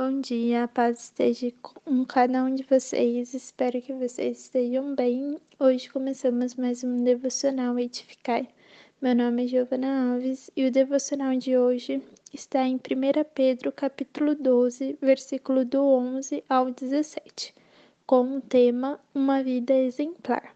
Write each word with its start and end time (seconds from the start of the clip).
Bom 0.00 0.20
dia, 0.20 0.62
a 0.62 0.68
paz 0.68 1.00
esteja 1.00 1.52
com 1.60 2.04
cada 2.04 2.44
um 2.44 2.54
de 2.54 2.62
vocês. 2.62 3.34
Espero 3.34 3.82
que 3.82 3.92
vocês 3.92 4.44
estejam 4.44 4.94
bem. 4.94 5.40
Hoje 5.58 5.90
começamos 5.90 6.54
mais 6.54 6.84
um 6.84 7.02
devocional 7.02 7.76
Edificai. 7.76 8.46
Meu 9.02 9.12
nome 9.12 9.46
é 9.46 9.48
Giovana 9.48 10.12
Alves 10.12 10.52
e 10.56 10.64
o 10.64 10.70
devocional 10.70 11.34
de 11.36 11.58
hoje 11.58 12.00
está 12.32 12.62
em 12.64 12.76
1 12.76 12.78
Pedro, 13.34 13.72
capítulo 13.72 14.36
12, 14.36 14.96
versículo 15.02 15.64
do 15.64 15.82
11 15.82 16.44
ao 16.48 16.70
17, 16.70 17.52
com 18.06 18.36
o 18.36 18.40
tema 18.40 19.00
Uma 19.12 19.42
vida 19.42 19.74
exemplar. 19.74 20.54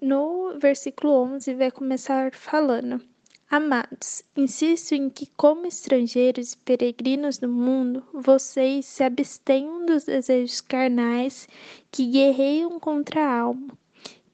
No 0.00 0.56
versículo 0.60 1.12
11 1.24 1.54
vai 1.54 1.72
começar 1.72 2.32
falando: 2.32 3.02
Amados, 3.50 4.22
insisto 4.36 4.92
em 4.94 5.08
que, 5.08 5.26
como 5.34 5.64
estrangeiros 5.66 6.52
e 6.52 6.56
peregrinos 6.58 7.40
no 7.40 7.48
mundo, 7.48 8.04
vocês 8.12 8.84
se 8.84 9.02
abstenham 9.02 9.86
dos 9.86 10.04
desejos 10.04 10.60
carnais 10.60 11.48
que 11.90 12.04
guerreiam 12.04 12.78
contra 12.78 13.24
a 13.24 13.40
alma. 13.40 13.68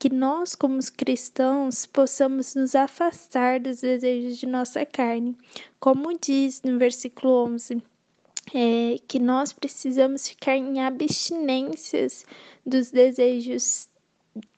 Que 0.00 0.12
nós, 0.12 0.56
como 0.56 0.80
cristãos, 0.96 1.86
possamos 1.86 2.56
nos 2.56 2.74
afastar 2.74 3.60
dos 3.60 3.82
desejos 3.82 4.36
de 4.36 4.46
nossa 4.46 4.84
carne. 4.84 5.38
Como 5.78 6.18
diz 6.18 6.60
no 6.62 6.76
versículo 6.76 7.44
11, 7.44 7.80
é, 8.52 8.98
que 9.06 9.20
nós 9.20 9.52
precisamos 9.52 10.26
ficar 10.28 10.56
em 10.56 10.80
abstinências 10.80 12.26
dos 12.66 12.90
desejos 12.90 13.88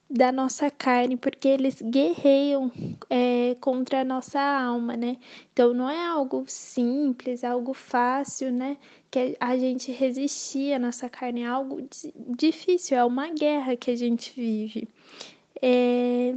da 0.09 0.31
nossa 0.31 0.71
carne, 0.71 1.17
porque 1.17 1.47
eles 1.47 1.81
guerreiam 1.81 2.71
é, 3.09 3.55
contra 3.59 4.01
a 4.01 4.05
nossa 4.05 4.39
alma, 4.39 4.95
né? 4.95 5.17
Então 5.51 5.73
não 5.73 5.89
é 5.89 6.05
algo 6.05 6.45
simples, 6.47 7.43
algo 7.43 7.73
fácil, 7.73 8.51
né? 8.51 8.77
Que 9.11 9.35
a 9.39 9.57
gente 9.57 9.91
resistir 9.91 10.73
à 10.73 10.79
nossa 10.79 11.09
carne, 11.09 11.41
é 11.41 11.47
algo 11.47 11.87
difícil, 12.37 12.97
é 12.97 13.03
uma 13.03 13.29
guerra 13.29 13.75
que 13.75 13.91
a 13.91 13.95
gente 13.95 14.33
vive. 14.35 14.87
É, 15.61 16.33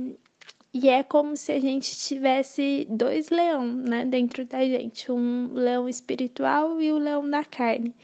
e 0.73 0.89
é 0.89 1.03
como 1.03 1.37
se 1.37 1.53
a 1.53 1.61
gente 1.61 1.97
tivesse 1.99 2.87
dois 2.89 3.29
leões 3.29 3.75
né, 3.75 4.05
dentro 4.05 4.45
da 4.47 4.65
gente, 4.65 5.11
um 5.11 5.53
leão 5.53 5.89
espiritual 5.89 6.81
e 6.81 6.93
o 6.93 6.99
leão 6.99 7.29
da 7.29 7.45
carne. 7.45 7.95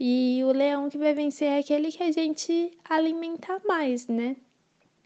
E 0.00 0.42
o 0.44 0.52
leão 0.52 0.88
que 0.90 0.98
vai 0.98 1.14
vencer 1.14 1.48
é 1.48 1.58
aquele 1.58 1.92
que 1.92 2.02
a 2.02 2.10
gente 2.10 2.72
alimenta 2.88 3.60
mais, 3.66 4.06
né? 4.08 4.36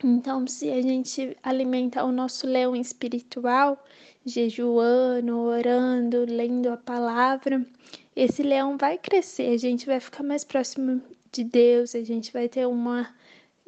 Então, 0.03 0.47
se 0.47 0.71
a 0.71 0.81
gente 0.81 1.37
alimenta 1.43 2.05
o 2.05 2.13
nosso 2.13 2.47
leão 2.47 2.77
espiritual, 2.77 3.83
jejuando, 4.25 5.37
orando, 5.37 6.25
lendo 6.25 6.69
a 6.69 6.77
palavra, 6.77 7.67
esse 8.15 8.43
leão 8.43 8.77
vai 8.77 8.97
crescer, 8.97 9.53
a 9.53 9.57
gente 9.57 9.87
vai 9.87 9.99
ficar 9.99 10.23
mais 10.23 10.45
próximo 10.45 11.03
de 11.33 11.43
Deus, 11.43 11.97
a 11.97 12.03
gente 12.05 12.33
vai 12.33 12.49
ter 12.49 12.67
uma 12.67 13.13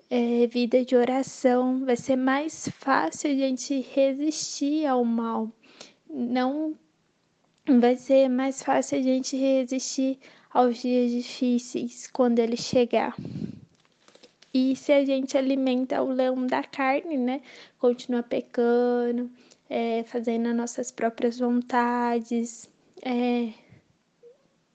é, 0.08 0.46
vida 0.46 0.84
de 0.84 0.94
oração, 0.94 1.84
vai 1.84 1.96
ser 1.96 2.16
mais 2.16 2.68
fácil 2.78 3.30
a 3.30 3.34
gente 3.34 3.80
resistir 3.92 4.86
ao 4.86 5.04
mal. 5.04 5.50
Não 6.08 6.76
vai 7.80 7.96
ser 7.96 8.28
mais 8.28 8.62
fácil 8.62 8.98
a 8.98 9.02
gente 9.02 9.36
resistir 9.36 10.18
aos 10.52 10.78
dias 10.78 11.10
difíceis 11.10 12.08
quando 12.12 12.38
ele 12.38 12.56
chegar. 12.56 13.16
E 14.52 14.74
se 14.74 14.92
a 14.92 15.04
gente 15.04 15.38
alimenta 15.38 16.02
o 16.02 16.10
leão 16.10 16.46
da 16.46 16.62
carne, 16.62 17.16
né? 17.16 17.40
Continua 17.78 18.22
pecando, 18.22 19.30
é, 19.68 20.02
fazendo 20.04 20.48
as 20.48 20.56
nossas 20.56 20.90
próprias 20.90 21.38
vontades, 21.38 22.68
é, 23.02 23.52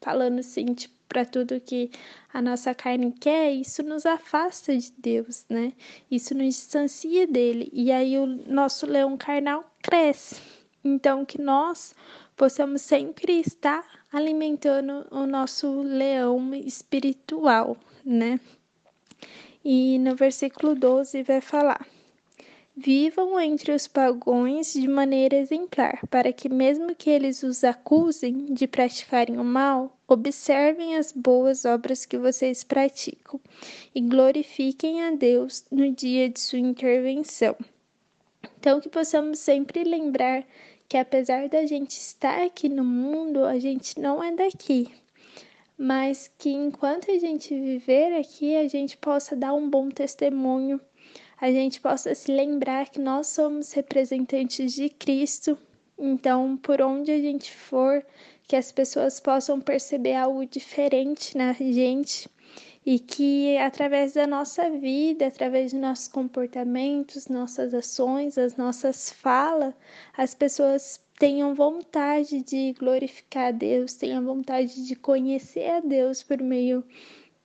falando 0.02 0.40
assim, 0.40 0.74
tipo, 0.74 0.96
para 1.08 1.26
tudo 1.26 1.62
que 1.62 1.92
a 2.34 2.42
nossa 2.42 2.74
carne 2.74 3.12
quer, 3.12 3.52
isso 3.54 3.82
nos 3.84 4.06
afasta 4.06 4.76
de 4.78 4.92
Deus, 4.98 5.46
né? 5.50 5.74
Isso 6.12 6.34
nos 6.36 6.56
distancia 6.56 7.28
dele. 7.28 7.70
E 7.72 7.92
aí 7.92 8.18
o 8.18 8.26
nosso 8.26 8.86
leão 8.86 9.16
carnal 9.16 9.64
cresce. 9.82 10.42
Então, 10.84 11.26
que 11.26 11.42
nós 11.42 11.96
possamos 12.36 12.82
sempre 12.82 13.40
estar 13.40 13.86
alimentando 14.12 15.08
o 15.10 15.26
nosso 15.26 15.82
leão 15.82 16.54
espiritual, 16.54 17.78
né? 18.04 18.40
E 19.68 19.98
no 19.98 20.16
versículo 20.16 20.76
12 20.76 21.24
vai 21.24 21.42
falar: 21.42 21.88
Vivam 22.78 23.40
entre 23.40 23.72
os 23.72 23.88
pagões 23.88 24.74
de 24.74 24.88
maneira 24.88 25.36
exemplar, 25.36 26.06
para 26.08 26.32
que, 26.32 26.48
mesmo 26.48 26.94
que 26.94 27.10
eles 27.10 27.42
os 27.42 27.64
acusem 27.64 28.54
de 28.54 28.68
praticarem 28.68 29.40
o 29.40 29.44
mal, 29.44 29.98
observem 30.08 30.96
as 30.96 31.12
boas 31.12 31.66
obras 31.66 32.06
que 32.06 32.16
vocês 32.16 32.64
praticam 32.64 33.42
e 33.96 34.02
glorifiquem 34.02 35.02
a 35.02 35.10
Deus 35.10 35.66
no 35.72 35.92
dia 35.92 36.30
de 36.30 36.40
sua 36.40 36.60
intervenção. 36.60 37.56
Então, 38.60 38.80
que 38.80 38.88
possamos 38.88 39.40
sempre 39.40 39.84
lembrar 39.84 40.46
que, 40.88 40.96
apesar 40.96 41.50
da 41.50 41.66
gente 41.66 41.94
estar 41.94 42.44
aqui 42.44 42.70
no 42.70 42.84
mundo, 42.84 43.44
a 43.44 43.58
gente 43.58 44.00
não 44.00 44.24
é 44.24 44.32
daqui, 44.32 44.94
mas 45.78 46.32
que 46.38 46.50
enquanto 46.50 47.12
a 47.12 47.18
gente 47.18 47.54
viver 47.54 48.14
aqui, 48.18 48.56
a 48.56 48.68
gente 48.68 48.98
possa 48.98 49.36
dar 49.36 49.54
um 49.54 49.70
bom 49.70 49.90
testemunho, 49.90 50.80
a 51.40 51.52
gente 51.52 51.82
possa 51.82 52.16
se 52.16 52.32
lembrar 52.32 52.90
que 52.90 53.00
nós 53.00 53.28
somos 53.28 53.74
representantes 53.74 54.74
de 54.74 54.90
Cristo. 54.90 55.58
Então, 55.98 56.58
por 56.58 56.82
onde 56.82 57.12
a 57.12 57.20
gente 57.20 57.52
for, 57.52 58.06
que 58.48 58.56
as 58.56 58.72
pessoas 58.72 59.20
possam 59.20 59.60
perceber 59.60 60.16
algo 60.16 60.46
diferente 60.46 61.38
na 61.38 61.54
gente 61.54 62.30
e 62.86 63.00
que 63.00 63.58
através 63.58 64.14
da 64.14 64.28
nossa 64.28 64.70
vida, 64.70 65.28
através 65.28 65.72
de 65.72 65.78
nossos 65.78 66.08
comportamentos, 66.08 67.28
nossas 67.28 67.74
ações, 67.74 68.38
as 68.38 68.56
nossas 68.56 69.12
falas, 69.12 69.74
as 70.16 70.36
pessoas 70.36 71.02
tenham 71.18 71.56
vontade 71.56 72.42
de 72.44 72.74
glorificar 72.74 73.48
a 73.48 73.52
Deus, 73.52 73.96
tenham 73.96 74.24
vontade 74.24 74.86
de 74.86 74.96
conhecer 74.96 75.70
a 75.70 75.80
Deus 75.80 76.22
por 76.22 76.40
meio 76.42 76.84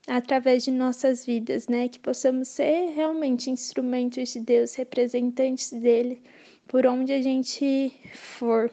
através 0.06 0.65
de 0.65 0.71
nossas 0.73 1.25
vidas, 1.25 1.69
né? 1.69 1.89
Que 1.89 1.99
possamos 1.99 2.49
ser 2.49 2.91
realmente 2.91 3.51
instrumentos 3.51 4.33
de 4.33 4.41
Deus, 4.41 4.75
representantes 4.75 5.71
dele 5.72 6.21
por 6.69 6.87
onde 6.87 7.12
a 7.12 7.22
gente 7.22 7.93
for. 8.15 8.71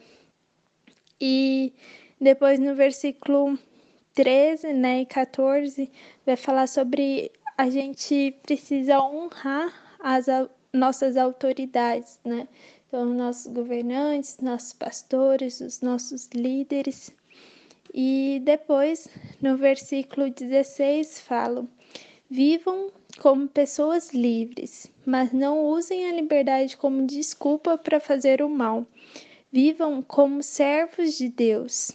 E 1.20 1.72
depois 2.20 2.58
no 2.58 2.74
versículo 2.74 3.58
13, 4.18 4.72
né, 4.72 5.02
e 5.02 5.06
14, 5.06 5.88
vai 6.26 6.34
falar 6.34 6.66
sobre 6.66 7.30
a 7.56 7.70
gente 7.70 8.36
precisa 8.42 9.00
honrar 9.00 9.72
as 10.00 10.26
nossas 10.72 11.16
autoridades, 11.16 12.18
né? 12.24 12.48
Então, 12.88 13.04
nossos 13.04 13.46
governantes, 13.52 14.36
nossos 14.42 14.72
pastores, 14.72 15.60
os 15.60 15.80
nossos 15.82 16.28
líderes. 16.34 17.14
E 17.94 18.42
depois, 18.42 19.06
no 19.40 19.56
versículo 19.56 20.30
16, 20.30 21.20
falam: 21.20 21.68
Vivam 22.28 22.90
como 23.20 23.46
pessoas 23.46 24.12
livres, 24.12 24.90
mas 25.06 25.32
não 25.32 25.64
usem 25.64 26.08
a 26.08 26.12
liberdade 26.12 26.76
como 26.76 27.06
desculpa 27.06 27.78
para 27.78 28.00
fazer 28.00 28.42
o 28.42 28.50
mal. 28.50 28.84
Vivam 29.52 30.02
como 30.02 30.42
servos 30.42 31.16
de 31.16 31.28
Deus. 31.28 31.92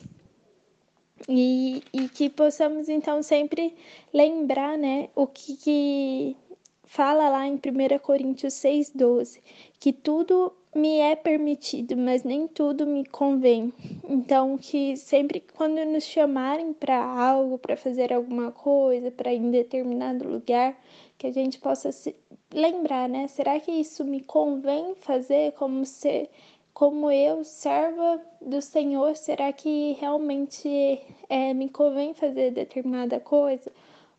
E, 1.27 1.81
e 1.93 2.09
que 2.09 2.29
possamos 2.29 2.89
então 2.89 3.23
sempre 3.23 3.73
lembrar, 4.13 4.77
né, 4.77 5.09
o 5.15 5.25
que, 5.25 5.55
que 5.55 6.37
fala 6.85 7.29
lá 7.29 7.47
em 7.47 7.55
1 7.55 7.99
Coríntios 7.99 8.53
6,12, 8.53 9.39
que 9.79 9.93
tudo 9.93 10.53
me 10.75 10.99
é 10.99 11.15
permitido, 11.15 11.95
mas 11.95 12.23
nem 12.23 12.47
tudo 12.47 12.85
me 12.85 13.05
convém. 13.05 13.71
Então, 14.07 14.57
que 14.57 14.97
sempre 14.97 15.43
quando 15.55 15.83
nos 15.85 16.03
chamarem 16.03 16.73
para 16.73 17.03
algo, 17.03 17.57
para 17.57 17.77
fazer 17.77 18.11
alguma 18.11 18.51
coisa, 18.51 19.11
para 19.11 19.33
ir 19.33 19.37
em 19.37 19.51
determinado 19.51 20.27
lugar, 20.27 20.77
que 21.17 21.27
a 21.27 21.31
gente 21.31 21.59
possa 21.59 21.91
se 21.91 22.15
lembrar, 22.51 23.07
né? 23.07 23.27
Será 23.27 23.59
que 23.59 23.71
isso 23.71 24.03
me 24.03 24.21
convém 24.21 24.95
fazer 24.95 25.53
como 25.53 25.85
ser 25.85 26.29
como 26.73 27.11
eu, 27.11 27.43
serva 27.43 28.21
do 28.41 28.61
Senhor, 28.61 29.15
será 29.15 29.53
que 29.53 29.93
realmente 29.99 31.01
é, 31.29 31.53
me 31.53 31.69
convém 31.69 32.13
fazer 32.13 32.51
determinada 32.51 33.19
coisa 33.19 33.71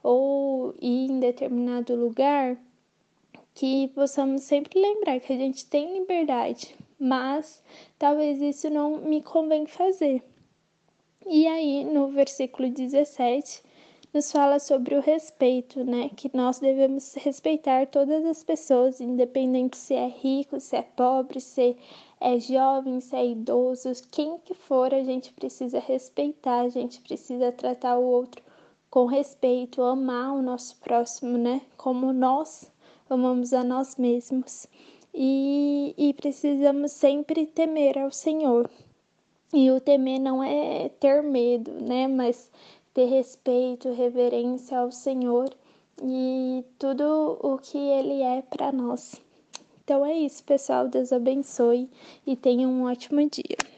ou 0.03 0.75
ir 0.81 1.11
em 1.11 1.21
determinado 1.21 1.95
lugar? 1.95 2.57
que 3.55 3.89
possamos 3.95 4.43
sempre 4.43 4.81
lembrar 4.81 5.21
que 5.21 5.33
a 5.33 5.37
gente 5.37 5.65
tem 5.67 6.01
liberdade, 6.01 6.75
mas 6.99 7.63
talvez 7.99 8.43
isso 8.43 8.69
não 8.69 8.99
me 8.99 9.23
convém 9.23 9.65
fazer. 9.65 10.23
E 11.27 11.47
aí, 11.47 11.85
no 11.85 12.09
versículo 12.09 12.69
17, 12.69 13.63
nos 14.13 14.31
fala 14.31 14.59
sobre 14.59 14.95
o 14.97 15.01
respeito, 15.01 15.85
né? 15.85 16.11
Que 16.17 16.31
nós 16.35 16.59
devemos 16.59 17.15
respeitar 17.15 17.87
todas 17.87 18.25
as 18.27 18.43
pessoas, 18.43 19.01
independente 19.01 19.77
se 19.77 19.95
é 19.95 20.09
rico, 20.09 20.61
se 20.61 20.77
é 20.77 20.83
pobre, 20.83 21.41
se 21.41 21.77
é 22.25 22.41
jovem, 22.41 23.01
se 23.01 23.15
é 23.15 23.27
idoso, 23.27 23.93
quem 24.11 24.39
que 24.39 24.55
for, 24.55 24.95
a 24.95 25.05
gente 25.05 25.31
precisa 25.35 25.79
respeitar, 25.79 26.63
a 26.63 26.71
gente 26.71 26.99
precisa 27.03 27.53
tratar 27.53 27.99
o 27.99 28.03
outro 28.03 28.43
com 28.89 29.05
respeito, 29.05 29.83
amar 29.83 30.33
o 30.33 30.41
nosso 30.41 30.75
próximo, 30.77 31.37
né? 31.37 31.61
Como 31.77 32.15
nós 32.15 32.73
amamos 33.11 33.53
a 33.53 33.63
nós 33.63 33.97
mesmos. 33.97 34.67
E, 35.13 35.95
e 35.99 36.15
precisamos 36.15 36.93
sempre 36.93 37.45
temer 37.45 37.99
ao 37.99 38.11
Senhor. 38.11 38.71
E 39.53 39.71
o 39.71 39.79
temer 39.79 40.19
não 40.19 40.43
é 40.43 40.89
ter 40.89 41.23
medo, 41.23 41.73
né? 41.73 42.09
Mas 42.09 42.51
ter 42.95 43.05
respeito, 43.05 43.93
reverência 43.93 44.79
ao 44.79 44.91
Senhor 44.91 45.55
e 46.03 46.65
tudo 46.79 47.39
o 47.43 47.59
que 47.59 47.77
Ele 47.77 48.23
é 48.23 48.41
para 48.41 48.73
nós. 48.73 49.24
Então 49.85 50.05
é 50.05 50.15
isso, 50.15 50.43
pessoal. 50.45 50.89
Deus 50.89 51.13
abençoe 51.13 51.91
e 52.27 52.35
tenha 52.35 52.67
um 52.67 52.85
ótimo 52.85 53.21
dia. 53.29 53.74